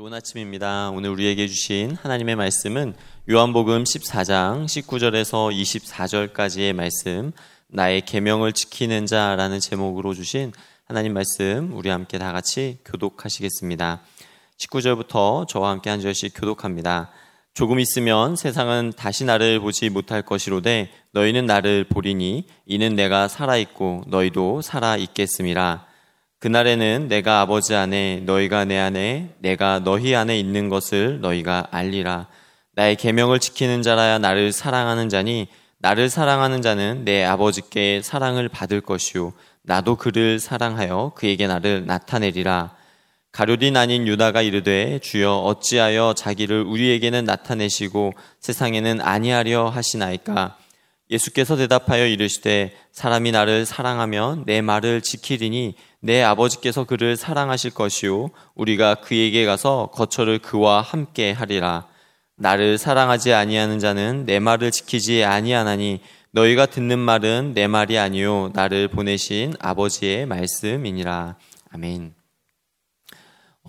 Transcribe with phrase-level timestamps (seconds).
[0.00, 0.88] 좋은 아침입니다.
[0.92, 2.94] 오늘 우리에게 주신 하나님의 말씀은
[3.28, 7.32] 요한복음 14장 19절에서 24절까지의 말씀,
[7.68, 10.52] 나의 계명을 지키는 자라는 제목으로 주신
[10.86, 14.00] 하나님 말씀 우리 함께 다 같이 교독하시겠습니다.
[14.56, 17.10] 19절부터 저와 함께 한 절씩 교독합니다.
[17.52, 24.04] 조금 있으면 세상은 다시 나를 보지 못할 것이로되 너희는 나를 보리니 이는 내가 살아 있고
[24.06, 25.89] 너희도 살아 있겠음이라.
[26.40, 32.28] 그날에는 내가 아버지 안에 너희가 내 안에 내가 너희 안에 있는 것을 너희가 알리라.
[32.74, 35.48] 나의 계명을 지키는 자라야 나를 사랑하는 자니
[35.80, 42.74] 나를 사랑하는 자는 내 아버지께 사랑을 받을 것이요 나도 그를 사랑하여 그에게 나를 나타내리라.
[43.32, 50.56] 가룟이 아닌 유다가 이르되 주여 어찌하여 자기를 우리에게는 나타내시고 세상에는 아니하려 하시나이까
[51.10, 58.96] 예수께서 대답하여 이르시되 사람이 나를 사랑하면 내 말을 지키리니 내 아버지께서 그를 사랑하실 것이요 우리가
[58.96, 61.86] 그에게 가서 거처를 그와 함께 하리라
[62.36, 68.88] 나를 사랑하지 아니하는 자는 내 말을 지키지 아니하나니 너희가 듣는 말은 내 말이 아니요 나를
[68.88, 71.36] 보내신 아버지의 말씀이니라
[71.72, 72.19] 아멘.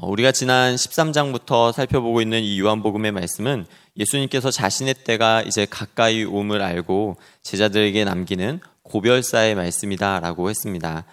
[0.02, 6.64] 어, 우리가 지난 13장부터 살펴보고 있는 이 요한복음의 말씀은 예수님께서 자신의 때가 이제 가까이 옴을
[6.64, 11.06] 알고 제자들에게 남기는 고별사의 말씀이다라고 했습니다.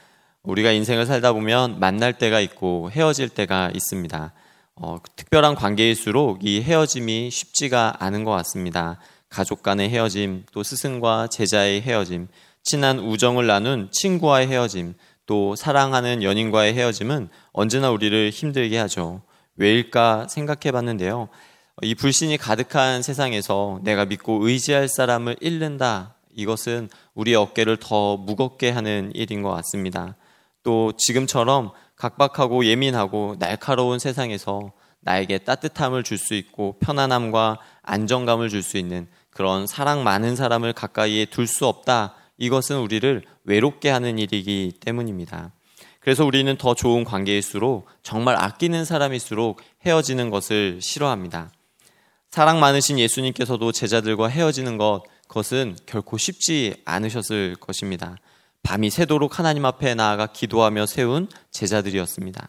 [0.43, 4.33] 우리가 인생을 살다 보면 만날 때가 있고 헤어질 때가 있습니다.
[4.77, 8.99] 어, 특별한 관계일수록 이 헤어짐이 쉽지가 않은 것 같습니다.
[9.29, 12.29] 가족 간의 헤어짐, 또 스승과 제자의 헤어짐,
[12.63, 14.95] 친한 우정을 나눈 친구와의 헤어짐,
[15.29, 19.21] 또 사랑하는 연인과의 헤어짐은 언제나 우리를 힘들게 하죠.
[19.57, 21.29] 왜일까 생각해 봤는데요.
[21.83, 26.15] 이 불신이 가득한 세상에서 내가 믿고 의지할 사람을 잃는다.
[26.35, 30.17] 이것은 우리 어깨를 더 무겁게 하는 일인 것 같습니다.
[30.63, 38.79] 또 지금처럼 각박하고 예민하고 날카로운 세상에서 나에게 따뜻함을 줄 수 있고 편안함과 안정감을 줄 수
[38.79, 42.15] 있는 그런 사랑 많은 사람을 가까이에 둘 수 없다.
[42.39, 45.53] 이것은 우리를 외롭게 하는 일이기 때문입니다.
[46.01, 51.51] 그래서 우리는 더 좋은 관계일수록 정말 아끼는 사람일수록 헤어지는 것을 싫어합니다.
[52.31, 58.17] 사랑 많으신 예수님께서도 제자들과 헤어지는 것, 그것은 결코 쉽지 않으셨을 것입니다.
[58.63, 62.49] 밤이 새도록 하나님 앞에 나아가 기도하며 세운 제자들이었습니다.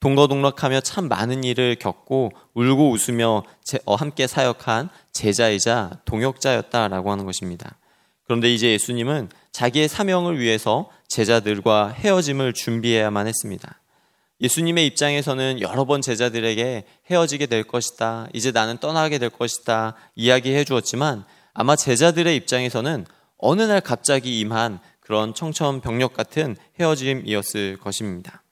[0.00, 3.42] 동거동락하며 참 많은 일을 겪고 울고 웃으며
[3.84, 7.76] 어, 함께 사역한 제자이자 동역자였다라고 하는 것입니다.
[8.28, 13.80] 그런데 이제 예수님은 자기의 사명을 위해서 제자들과 헤어짐을 준비해야만 했습니다.
[14.42, 18.28] 예수님의 입장에서는 여러 번 제자들에게 헤어지게 될 것이다.
[18.34, 19.94] 이제 나는 떠나게 될 것이다.
[20.14, 21.24] 이야기해 주었지만
[21.54, 23.06] 아마 제자들의 입장에서는
[23.38, 28.42] 어느 날 갑자기 임한 그런 청천벽력 같은 헤어짐이었을 것입니다.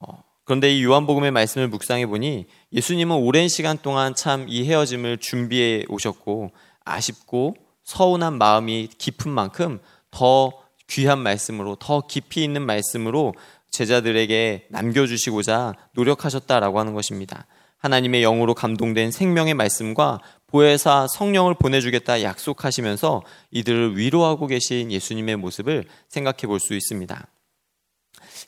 [0.00, 5.84] 어, 그런데 이 요한복음의 말씀을 묵상해 보니 예수님은 오랜 시간 동안 참 이 헤어짐을 준비해
[5.88, 6.50] 오셨고
[6.84, 7.54] 아쉽고
[7.86, 9.78] 서운한 마음이 깊은 만큼
[10.10, 10.52] 더
[10.88, 13.34] 귀한 말씀으로 더 깊이 있는 말씀으로
[13.70, 17.46] 제자들에게 남겨주시고자 노력하셨다라고 하는 것입니다.
[17.78, 26.46] 하나님의 영으로 감동된 생명의 말씀과 보혜사 성령을 보내주겠다 약속하시면서 이들을 위로하고 계신 예수님의 모습을 생각해
[26.46, 27.26] 볼 수 있습니다.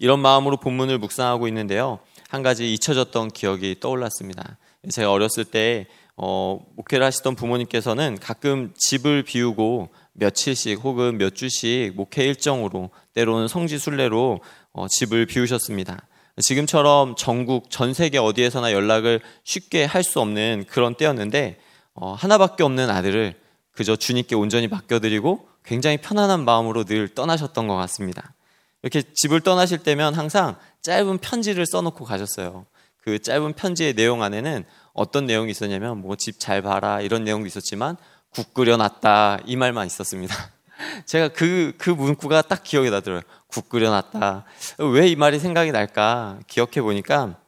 [0.01, 2.01] 이런 마음으로 본문을 묵상하고 있는데요.
[2.29, 4.59] 한 가지 잊혀졌던 기억이 떠올랐습니다.
[4.91, 5.87] 제가 어렸을 때
[6.21, 13.79] 어, 목회를 하시던 부모님께서는 가끔 집을 비우고 며칠씩 혹은 몇 주씩 목회 일정으로 때로는 성지
[13.79, 14.41] 순례로
[14.73, 16.03] 어, 집을 비우셨습니다.
[16.41, 21.61] 지금처럼 전국 전 세계 어디에서나 연락을 쉽게 할 수 없는 그런 때였는데
[21.95, 23.35] 어, 하나밖에 없는 아들을
[23.71, 28.35] 그저 주님께 온전히 맡겨드리고 굉장히 편안한 마음으로 늘 떠나셨던 것 같습니다.
[28.83, 32.67] 이렇게 집을 떠나실 때면 항상 짧은 편지를 써놓고 가셨어요.
[33.09, 37.97] 그 짧은 편지의 내용 안에는 어떤 내용이 있었냐면 뭐 집 잘 봐라 이런 내용도 있었지만
[38.35, 40.35] 국 끓여놨다 이 말만 있었습니다.
[41.07, 43.23] 제가 그, 그 문구가 딱 기억에 나더라고요.
[43.47, 44.45] 국 끓여놨다.
[44.93, 47.39] 왜 이 말이 생각이 날까 기억해 보니까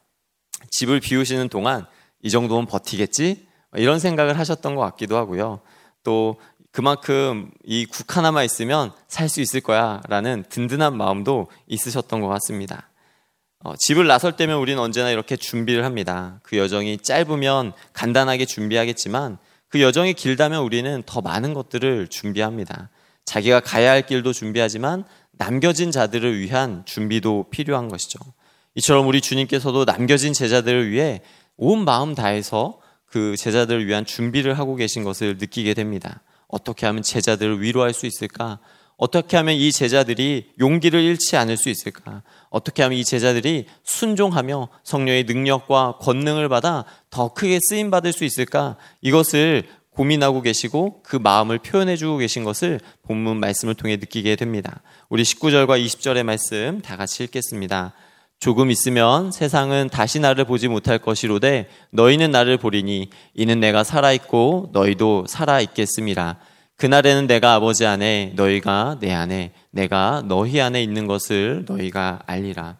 [0.71, 1.85] 집을 비우시는 동안
[2.23, 3.45] 이 정도면 버티겠지?
[3.75, 5.59] 이런 생각을 하셨던 것 같기도 하고요.
[6.03, 6.39] 또
[6.71, 12.87] 그만큼 이 국 하나만 있으면 살 수 있을 거야 라는 든든한 마음도 있으셨던 것 같습니다.
[13.63, 16.39] 어, 집을 나설 때면 우리는 언제나 이렇게 준비를 합니다.
[16.43, 19.37] 그 여정이 짧으면 간단하게 준비하겠지만
[19.69, 22.89] 그 여정이 길다면 우리는 더 많은 것들을 준비합니다.
[23.25, 28.19] 자기가 가야 할 길도 준비하지만 남겨진 자들을 위한 준비도 필요한 것이죠.
[28.75, 31.21] 이처럼 우리 주님께서도 남겨진 제자들을 위해
[31.55, 36.21] 온 마음 다해서 그 제자들을 위한 준비를 하고 계신 것을 느끼게 됩니다.
[36.47, 38.59] 어떻게 하면 제자들을 위로할 수 있을까?
[39.01, 42.21] 어떻게 하면 이 제자들이 용기를 잃지 않을 수 있을까?
[42.51, 48.77] 어떻게 하면 이 제자들이 순종하며 성령의 능력과 권능을 받아 더 크게 쓰임 받을 수 있을까?
[49.01, 54.83] 이것을 고민하고 계시고 그 마음을 표현해 주고 계신 것을 본문 말씀을 통해 느끼게 됩니다.
[55.09, 57.93] 우리 19절과 20절의 말씀 다 같이 읽겠습니다.
[58.39, 64.69] 조금 있으면 세상은 다시 나를 보지 못할 것이로되 너희는 나를 보리니 이는 내가 살아 있고
[64.73, 66.50] 너희도 살아 있겠음이라.
[66.81, 72.77] 그날에는 내가 아버지 안에 너희가 내 안에 내가 너희 안에 있는 것을 너희가 알리라.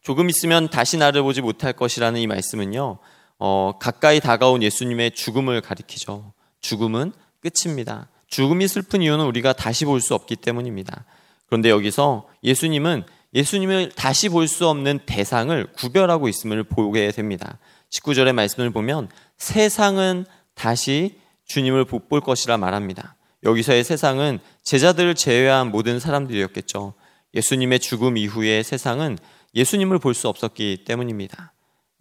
[0.00, 2.98] 조금 있으면 다시 나를 보지 못할 것이라는 이 말씀은요.
[3.38, 6.32] 어, 가까이 다가온 예수님의 죽음을 가리키죠.
[6.60, 8.08] 죽음은 끝입니다.
[8.26, 11.04] 죽음이 슬픈 이유는 우리가 다시 볼 수 없기 때문입니다.
[11.46, 17.58] 그런데 여기서 예수님은 예수님을 다시 볼 수 없는 대상을 구별하고 있음을 보게 됩니다.
[17.90, 19.08] 19절의 말씀을 보면
[19.38, 20.26] 세상은
[20.56, 23.16] 다시 주님을 못볼 것이라 말합니다.
[23.44, 26.94] 여기서의 세상은 제자들을 제외한 모든 사람들이었겠죠.
[27.34, 29.18] 예수님의 죽음 이후의 세상은
[29.54, 31.52] 예수님을 볼 수 없었기 때문입니다.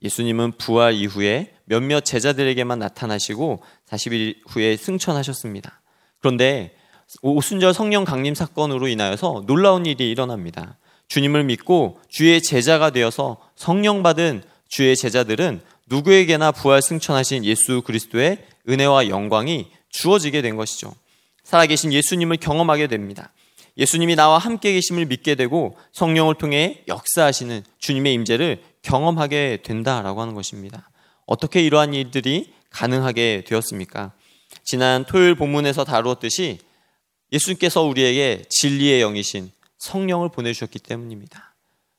[0.04, 5.82] 예수님은 부활 이후에 몇몇 제자들에게만 나타나시고 40일 후에 승천하셨습니다.
[6.20, 6.76] 그런데
[7.22, 10.78] 오순절 성령 강림 사건으로 인하여서 놀라운 일이 일어납니다.
[11.08, 15.62] 주님을 믿고 주의 제자가 되어서 성령 받은 주의 제자들은
[15.92, 18.38] 누구에게나 부활 승천하신 예수 그리스도의
[18.70, 20.96] 은혜와 영광이 주어지게 된 것이죠.
[21.44, 23.34] 살아계신 예수님을 경험하게 됩니다.
[23.78, 30.90] 예수님이 나와 함께 계심을 믿게 되고 성령을 통해 역사하시는 주님의 임재를 경험하게 된다라고 하는 것입니다.
[31.26, 34.14] 어떻게 이러한 일들이 가능하게 되었습니까?
[34.64, 36.60] 지난 토요일 본문에서 다루었듯이
[37.34, 41.51] 예수님께서 우리에게 진리의 영이신 성령을 보내주셨기 때문입니다.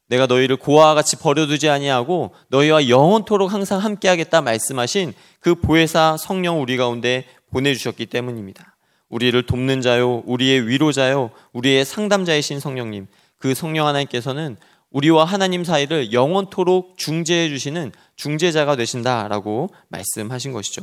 [0.09, 6.77] 내가 너희를 고아와 같이 버려두지 아니하고 너희와 영원토록 항상 함께하겠다 말씀하신 그 보혜사 성령 우리
[6.77, 8.77] 가운데 보내주셨기 때문입니다.
[9.09, 13.07] 우리를 돕는 자요, 우리의 위로자요, 우리의 상담자이신 성령님,
[13.39, 14.57] 그 성령 하나님께서는
[14.91, 20.83] 우리와 하나님 사이를 영원토록 중재해 주시는 중재자가 되신다라고 말씀하신 것이죠.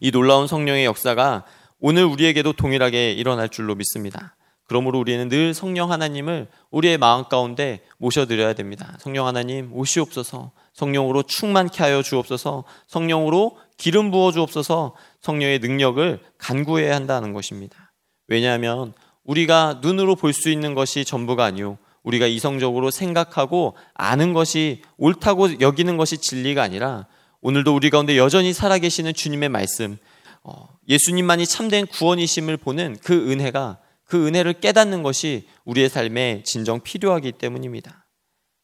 [0.00, 1.44] 이 놀라운 성령의 역사가
[1.80, 4.36] 오늘 우리에게도 동일하게 일어날 줄로 믿습니다.
[4.70, 8.96] 그러므로 우리는 늘 성령 하나님을 우리의 마음 가운데 모셔드려야 됩니다.
[9.00, 17.32] 성령 하나님 오시옵소서, 성령으로 충만케 하여 주옵소서, 성령으로 기름 부어 주옵소서, 성령의 능력을 간구해야 한다는
[17.32, 17.92] 것입니다.
[18.28, 18.92] 왜냐하면
[19.24, 21.76] 우리가 눈으로 볼 수 있는 것이 전부가 아니오.
[22.04, 27.08] 우리가 이성적으로 생각하고 아는 것이 옳다고 여기는 것이 진리가 아니라
[27.40, 29.98] 오늘도 우리 가운데 여전히 살아계시는 주님의 말씀,
[30.44, 33.78] 어, 예수님만이 참된 구원이심을 보는 그 은혜가
[34.10, 38.08] 그 은혜를 깨닫는 것이 우리의 삶에 진정 필요하기 때문입니다.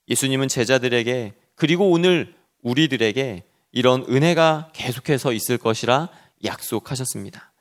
[0.08, 6.08] 예수님은 제자들에게 그리고 오늘 우리들에게 이런 은혜가 계속해서 있을 것이라
[6.44, 7.52] 약속하셨습니다.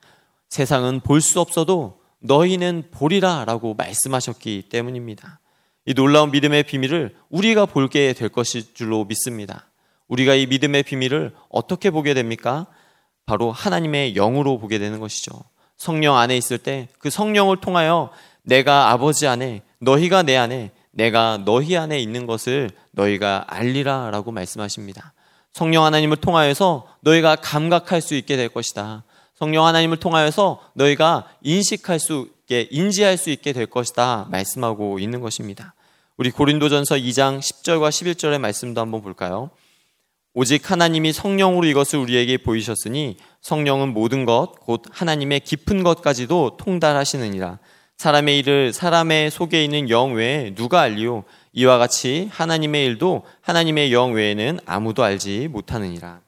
[0.48, 5.38] 세상은 볼 수 없어도 너희는 보리라 라고 말씀하셨기 때문입니다.
[5.84, 9.70] 이 놀라운 믿음의 비밀을 우리가 볼게 될 것일 줄로 믿습니다.
[10.08, 12.66] 우리가 이 믿음의 비밀을 어떻게 보게 됩니까?
[13.26, 15.30] 바로 하나님의 영으로 보게 되는 것이죠.
[15.76, 18.10] 성령 안에 있을 때 그 성령을 통하여
[18.42, 25.12] 내가 아버지 안에 너희가 내 안에 내가 너희 안에 있는 것을 너희가 알리라 라고 말씀하십니다.
[25.52, 29.04] 성령 하나님을 통하여서 너희가 감각할 수 있게 될 것이다.
[29.34, 34.26] 성령 하나님을 통하여서 너희가 인식할 수 있게, 인지할 수 있게 될 것이다.
[34.30, 35.74] 말씀하고 있는 것입니다.
[36.16, 39.50] 우리 고린도전서 2장 10절과 11절의 말씀도 한번 볼까요?
[40.38, 47.58] 오직 하나님이 성령으로 이것을 우리에게 보이셨으니 성령은 모든 것, 곧 하나님의 깊은 것까지도 통달하시느니라.
[47.96, 51.24] 사람의 일을 사람의 속에 있는 영 외에 누가 알리오?
[51.54, 56.20] 이와 같이 하나님의 일도 하나님의 영 외에는 아무도 알지 못하느니라.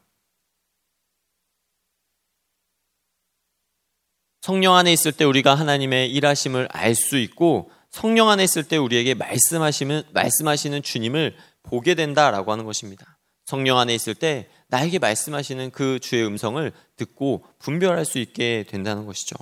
[4.40, 9.12] 성령 안에 있을 때 우리가 하나님의 일하심을 알 수 있고 성령 안에 있을 때 우리에게
[9.12, 13.17] 말씀하시는 말씀하시는 주님을 보게 된다라고 하는 것입니다.
[13.49, 19.37] 성령 안에 있을 때 나에게 말씀하시는 그 주의 음성을 듣고 분별할 수 있게 된다는 것이죠.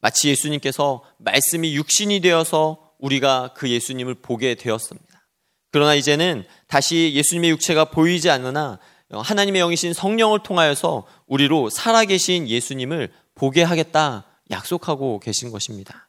[0.00, 5.28] 마치 예수님께서 말씀이 육신이 되어서 우리가 그 예수님을 보게 되었습니다.
[5.72, 8.78] 그러나 이제는 다시 예수님의 육체가 보이지 않으나
[9.10, 16.08] 하나님의 영이신 성령을 통하여서 우리로 살아계신 예수님을 보게 하겠다 약속하고 계신 것입니다.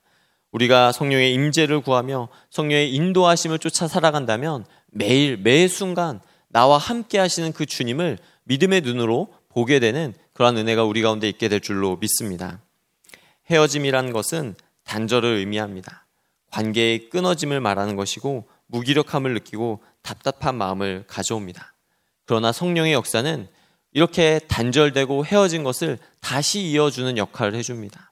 [0.51, 7.65] 우리가 성령의 임재를 구하며 성령의 인도하심을 쫓아 살아간다면 매일 매 순간 나와 함께 하시는 그
[7.65, 12.61] 주님을 믿음의 눈으로 보게 되는 그러한 은혜가 우리 가운데 있게 될 줄로 믿습니다.
[13.49, 16.05] 헤어짐이라는 것은 단절을 의미합니다.
[16.51, 21.73] 관계의 끊어짐을 말하는 것이고 무기력함을 느끼고 답답한 마음을 가져옵니다.
[22.25, 23.47] 그러나 성령의 역사는
[23.93, 28.11] 이렇게 단절되고 헤어진 것을 다시 이어주는 역할을 해줍니다.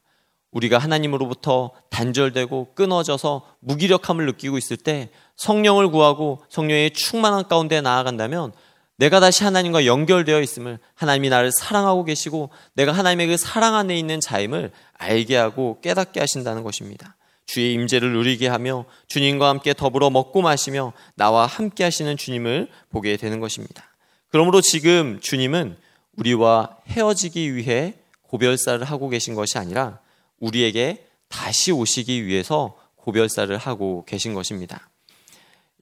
[0.52, 8.54] 우리가 하나님으로부터 단절되고 끊어져서 무기력함을 느끼고 있을 때 성령을 구하고 성령의 충만한 가운데 나아간다면
[8.98, 14.22] 내가 다시 하나님과 연결되어 있음을 하나님이 나를 사랑하고 계시고 내가 하나님의 그 사랑 안에 있는
[14.22, 17.16] 자임을 알게 하고 깨닫게 하신다는 것입니다.
[17.46, 23.40] 주의 임재를 누리게 하며 주님과 함께 더불어 먹고 마시며 나와 함께 하시는 주님을 보게 되는
[23.40, 23.84] 것입니다.
[24.30, 25.78] 그러므로 지금 주님은
[26.18, 30.00] 우리와 헤어지기 위해 고별사를 하고 계신 것이 아니라
[30.40, 34.90] 우리에게 다시 오시기 위해서 고별사를 하고 계신 것입니다.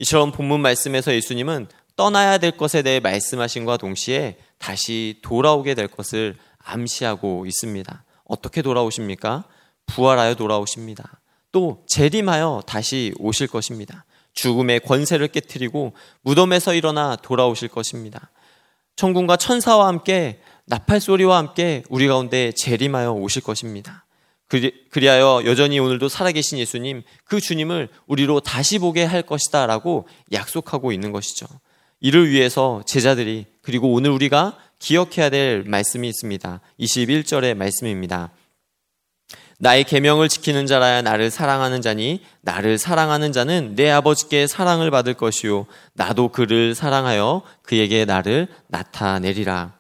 [0.03, 7.45] 이처럼 본문 말씀에서 예수님은 떠나야 될 것에 대해 말씀하신과 동시에 다시 돌아오게 될 것을 암시하고
[7.45, 8.03] 있습니다.
[8.25, 9.45] 어떻게 돌아오십니까?
[9.86, 11.22] 부활하여 돌아오십니다.
[11.53, 14.03] 또 재림하여 다시 오실 것입니다.
[14.33, 18.29] 죽음의 권세를 깨뜨리고 무덤에서 일어나 돌아오실 것입니다.
[18.98, 24.02] 천군과 천사와 함께 나팔 소리와 함께 우리 가운데 재림하여 오실 것입니다.
[24.89, 31.12] 그리하여 여전히 오늘도 살아계신 예수님, 그 주님을 우리로 다시 보게 할 것이다 라고 약속하고 있는
[31.12, 31.48] 것이죠.
[32.00, 36.60] 이를 위해서 제자들이 그리고 오늘 우리가 기억해야 될 말씀이 있습니다.
[36.79, 38.31] 21절의 말씀입니다.
[39.60, 45.67] 나의 계명을 지키는 자라야 나를 사랑하는 자니 나를 사랑하는 자는 내 아버지께 사랑을 받을 것이요
[45.93, 49.77] 나도 그를 사랑하여 그에게 나를 나타내리라.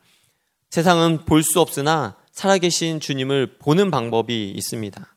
[0.69, 5.15] 세상은 볼 수 없으나 살아계신 주님을 보는 방법이 있습니다.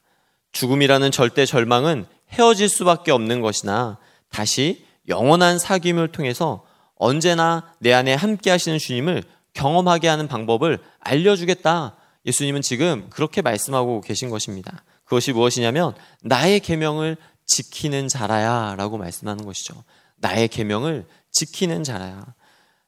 [0.52, 8.50] 죽음이라는 절대 절망은 헤어질 수밖에 없는 것이나 다시 영원한 사귐을 통해서 언제나 내 안에 함께
[8.50, 9.23] 하시는 주님을
[9.54, 11.96] 경험하게 하는 방법을 알려주겠다.
[12.26, 14.85] 예수님은 지금 그렇게 말씀하고 계신 것입니다.
[15.04, 19.85] 그것이 무엇이냐면 나의 계명을 지키는 자라야라고 말씀하는 것이죠.
[20.16, 22.26] 나의 계명을 지키는 자라야.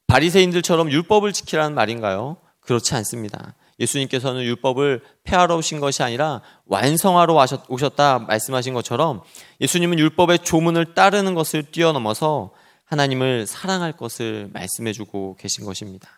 [0.06, 2.38] 바리새인들처럼 율법을 지키라는 말인가요?
[2.60, 3.54] 그렇지 않습니다.
[3.78, 7.36] 예수님께서는 율법을 폐하러 오신 것이 아니라 완성하러
[7.68, 9.22] 오셨다 말씀하신 것처럼
[9.60, 12.52] 예수님은 율법의 조문을 따르는 것을 뛰어넘어서
[12.84, 16.08] 하나님을 사랑할 것을 말씀해 주고 계신 것입니다.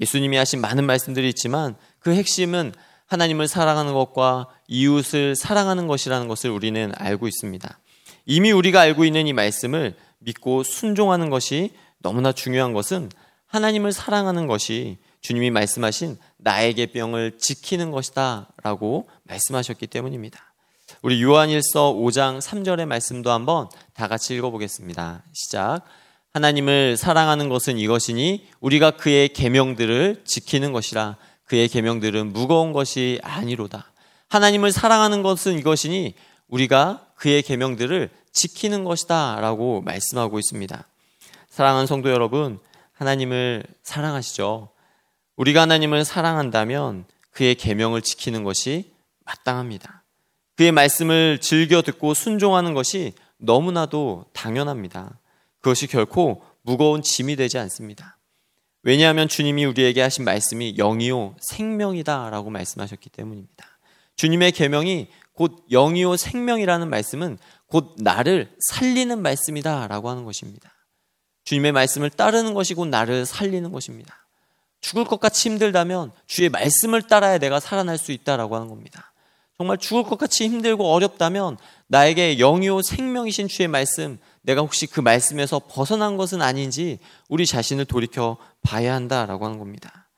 [0.00, 2.72] 예수님이 하신 많은 말씀들이 있지만 그 핵심은
[3.06, 7.78] 하나님을 사랑하는 것과 이웃을 사랑하는 것이라는 것을 우리는 알고 있습니다.
[8.26, 13.10] 이미 우리가 알고 있는 이 말씀을 믿고 순종하는 것이 너무나 중요한 것은
[13.46, 20.52] 하나님을 사랑하는 것이 주님이 말씀하신 나의 계병을 지키는 것이다 라고 말씀하셨기 때문입니다.
[21.02, 25.24] 우리 요한일서 5장 3절의 말씀도 한번 다 같이 읽어보겠습니다.
[25.32, 25.80] 시작.
[26.32, 33.90] 하나님을 사랑하는 것은 이것이니 우리가 그의 계명들을 지키는 것이라 그의 계명들은 무거운 것이 아니로다.
[34.28, 36.14] 하나님을 사랑하는 것은 이것이니
[36.48, 40.86] 우리가 그의 계명들을 지키는 것이다라고 말씀하고 있습니다.
[41.48, 42.58] 사랑하는 성도 여러분,
[42.92, 44.68] 하나님을 사랑하시죠.
[45.36, 48.92] 우리가 하나님을 사랑한다면 그의 계명을 지키는 것이
[49.24, 50.02] 마땅합니다.
[50.56, 55.18] 그의 말씀을 즐겨 듣고 순종하는 것이 너무나도 당연합니다.
[55.60, 58.16] 그것이 결코 무거운 짐이 되지 않습니다.
[58.82, 63.66] 왜냐하면 주님이 우리에게 하신 말씀이 영이요 생명이다라고 말씀하셨기 때문입니다.
[64.14, 70.72] 주님의 계명이 곧 영이요 생명이라는 말씀은 곧 나를 살리는 말씀이다라고 하는 것입니다.
[71.44, 74.25] 주님의 말씀을 따르는 것이 곧 나를 살리는 것입니다.
[74.86, 79.12] 죽을 것 같이 힘들다면 주의 말씀을 따라야 내가 살아날 수 있다라고 하는 겁니다.
[79.58, 85.60] 정말 죽을 것 같이 힘들고 어렵다면 나에게 영이요 생명이신 주의 말씀, 내가 혹시 그 말씀에서
[85.68, 90.08] 벗어난 것은 아닌지 우리 자신을 돌이켜 봐야 한다라고 하는 겁니다.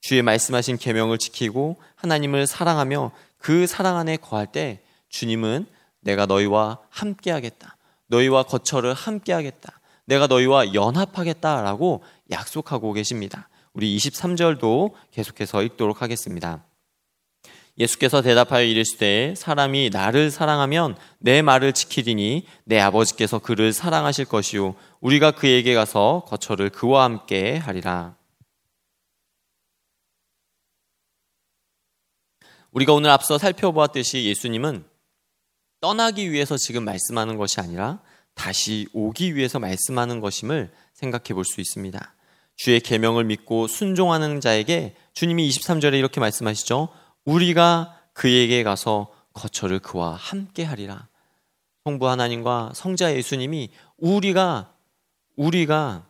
[0.00, 5.66] 주의 말씀하신 계명을 지키고 하나님을 사랑하며 그 사랑 안에 거할 때 주님은
[5.98, 7.76] 내가 너희와 함께하겠다.
[8.06, 9.80] 너희와 거처를 함께하겠다.
[10.04, 13.48] 내가 너희와 연합하겠다라고 약속하고 계십니다.
[13.74, 16.64] 우리 23절도 계속해서 읽도록 하겠습니다.
[17.78, 25.30] 예수께서 대답하여 이르시되 사람이 나를 사랑하면 내 말을 지키리니 내 아버지께서 그를 사랑하실 것이요 우리가
[25.30, 28.16] 그에게 가서 거처를 그와 함께 하리라.
[32.72, 34.84] 우리가 오늘 앞서 살펴보았듯이 예수님은
[35.80, 38.00] 떠나기 위해서 지금 말씀하는 것이 아니라
[38.34, 42.14] 다시 오기 위해서 말씀하는 것임을 생각해 볼 수 있습니다.
[42.62, 46.90] 주의 계명을 믿고 순종하는 자에게 주님이 23절에 이렇게 말씀하시죠.
[47.24, 51.08] 우리가 그에게 가서 거처를 그와 함께 하리라.
[51.82, 54.72] 성부 하나님과 성자 예수님이 우리가
[55.34, 56.06] 우리가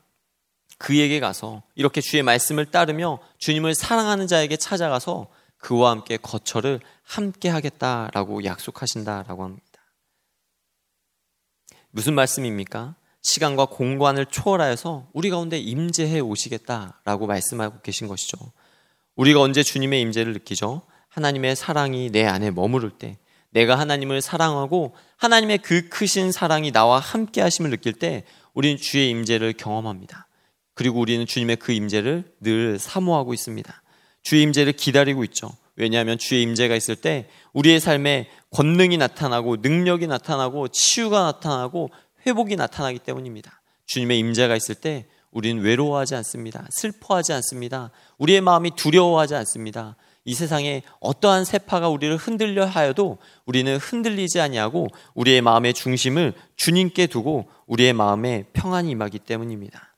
[0.77, 8.45] 그에게 가서 이렇게 주의 말씀을 따르며 주님을 사랑하는 자에게 찾아가서 그와 함께 거처를 함께 하겠다라고
[8.45, 9.67] 약속하신다라고 합니다.
[11.93, 12.95] 무슨 말씀입니까?
[13.23, 18.39] 시간과 공간을 초월하여서 우리 가운데 임재해 오시겠다라고 말씀하고 계신 것이죠.
[19.17, 20.83] 우리가 언제 주님의 임재를 느끼죠?
[21.09, 23.19] 하나님의 사랑이 내 안에 머무를 때,
[23.51, 28.25] 내가 하나님을 사랑하고 하나님의 그 크신 사랑이 나와 함께 하심을 느낄 때
[28.55, 30.27] 우리는 주의 임재를 경험합니다.
[30.75, 33.83] 그리고 우리는 주님의 그 임재를 늘 사모하고 있습니다.
[34.23, 35.55] 주의 임재를 기다리고 있죠.
[35.77, 41.91] 왜냐하면 주의 임재가 있을 때 우리의 삶에 권능이 나타나고 능력이 나타나고 치유가 나타나고
[42.27, 43.61] 회복이 나타나기 때문입니다.
[43.87, 46.67] 주님의 임재가 있을 때 우리는 외로워하지 않습니다.
[46.71, 47.91] 슬퍼하지 않습니다.
[48.19, 49.97] 우리의 마음이 두려워하지 않습니다.
[50.25, 57.49] 이 세상에 어떠한 세파가 우리를 흔들려 하여도 우리는 흔들리지 아니하고 우리의 마음의 중심을 주님께 두고
[57.67, 59.97] 우리의 마음에 평안이 임하기 때문입니다.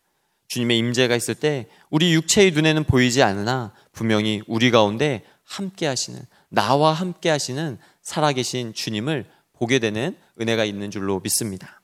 [0.49, 6.93] 주님의 임재가 있을 때 우리 육체의 눈에는 보이지 않으나 분명히 우리 가운데 함께 하시는 나와
[6.93, 11.83] 함께 하시는 살아계신 주님을 보게 되는 은혜가 있는 줄로 믿습니다.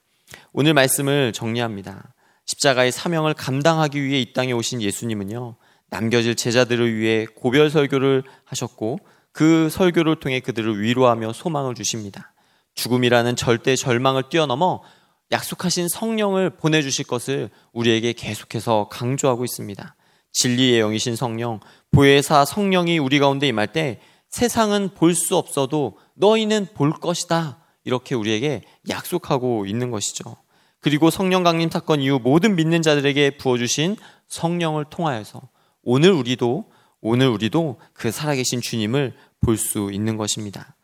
[0.52, 2.12] 오늘 말씀을 정리합니다.
[2.47, 5.57] 십자가의 사명을 감당하기 위해 이 땅에 오신 예수님은요.
[5.90, 8.99] 남겨질 제자들을 위해 고별 설교를 하셨고
[9.33, 12.33] 그 설교를 통해 그들을 위로하며 소망을 주십니다.
[12.75, 14.83] 죽음이라는 절대 절망을 뛰어넘어
[15.30, 19.95] 약속하신 성령을 보내주실 것을 우리에게 계속해서 강조하고 있습니다.
[20.33, 21.61] 진리의 영이신 성령,
[21.92, 27.61] 보혜사 성령이 우리 가운데 임할 때 세상은 볼 수 없어도 너희는 볼 것이다.
[27.84, 30.37] 이렇게 우리에게 약속하고 있는 것이죠.
[30.80, 33.96] 그리고 성령 강림 사건 이후 모든 믿는 자들에게 부어주신
[34.28, 35.42] 성령을 통하여서
[35.82, 36.70] 오늘 우리도
[37.00, 40.76] 오늘 우리도 그 살아계신 주님을 볼 수 있는 것입니다.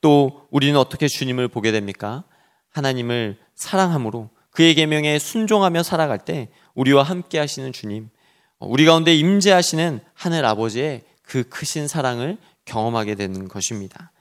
[0.00, 2.24] 또 우리는 어떻게 주님을 보게 됩니까?
[2.70, 8.10] 하나님을 사랑함으로 그의 계명에 순종하며 살아갈 때 우리와 함께 하시는 주님,
[8.58, 12.36] 우리 가운데 임재하시는 하늘 아버지의 그 크신 사랑을
[12.66, 14.12] 경험하게 되는 것입니다.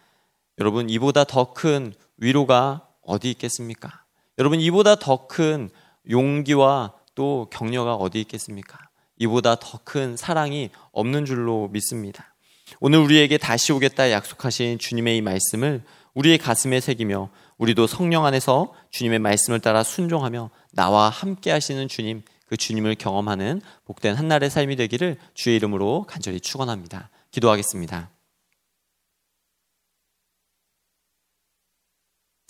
[0.60, 4.03] 여러분 이보다 더 큰 위로가 어디 있겠습니까?
[4.39, 5.70] 여러분 이보다 더 큰
[6.10, 8.80] 용기와 또 격려가 어디 있겠습니까?
[9.20, 12.34] 이보다 더 큰 사랑이 없는 줄로 믿습니다.
[12.80, 19.20] 오늘 우리에게 다시 오겠다 약속하신 주님의 이 말씀을 우리의 가슴에 새기며 우리도 성령 안에서 주님의
[19.20, 25.56] 말씀을 따라 순종하며 나와 함께 하시는 주님, 그 주님을 경험하는 복된 한날의 삶이 되기를 주의
[25.58, 27.10] 이름으로 간절히 축원합니다.
[27.32, 28.12] 기도하겠습니다.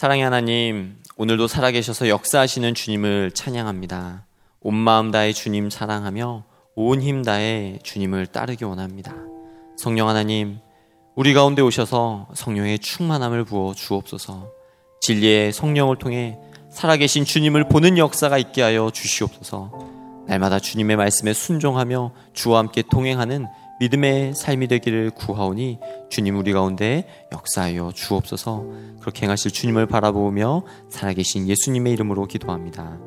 [0.03, 4.25] 사랑의 하나님, 오늘도 살아계셔서 역사하시는 주님을 찬양합니다.
[4.59, 6.43] 온 마음 다해 주님 사랑하며
[6.75, 9.15] 온 힘 다해 주님을 따르기 원합니다.
[9.77, 10.59] 성령 하나님,
[11.15, 14.49] 우리 가운데 오셔서 성령의 충만함을 부어 주옵소서.
[14.99, 16.37] 진리의 성령을 통해
[16.69, 19.71] 살아계신 주님을 보는 역사가 있게 하여 주시옵소서.
[20.27, 23.47] 날마다 주님의 말씀에 순종하며 주와 함께 동행하는
[23.79, 28.65] 믿음의 삶이 되기를 구하오니 주님 우리 가운데 역사하여 주옵소서.
[29.01, 32.99] 그렇게 행하실 주님을 바라보며 살아계신 예수님의 이름으로 기도합니다.